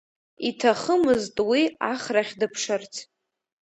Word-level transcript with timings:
Иҭахымызт 0.47 1.35
уи 1.49 1.63
ахрахь 1.91 2.33
дыԥшырц. 2.39 2.93